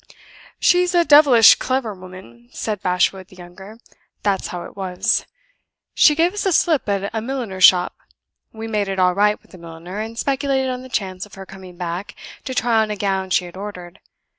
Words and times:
"She's 0.59 0.95
a 0.95 1.05
devilish 1.05 1.53
clever 1.59 1.93
woman," 1.93 2.49
said 2.51 2.81
Bashwood 2.81 3.27
the 3.27 3.35
younger; 3.35 3.77
"that's 4.23 4.47
how 4.47 4.63
it 4.63 4.75
was. 4.75 5.27
She 5.93 6.15
gave 6.15 6.33
us 6.33 6.41
the 6.43 6.51
slip 6.51 6.89
at 6.89 7.13
a 7.13 7.21
milliner's 7.21 7.65
shop. 7.65 7.93
We 8.51 8.65
made 8.67 8.87
it 8.87 8.97
all 8.97 9.13
right 9.13 9.39
with 9.43 9.51
the 9.51 9.59
milliner, 9.59 9.99
and 9.99 10.17
speculated 10.17 10.69
on 10.71 10.81
the 10.81 10.89
chance 10.89 11.27
of 11.27 11.35
her 11.35 11.45
coming 11.45 11.77
back 11.77 12.15
to 12.45 12.55
try 12.55 12.81
on 12.81 12.89
a 12.89 12.95
gown 12.95 13.29
she 13.29 13.45
had 13.45 13.55
ordered. 13.55 13.99